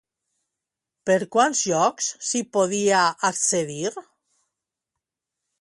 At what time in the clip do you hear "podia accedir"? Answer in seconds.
2.57-3.95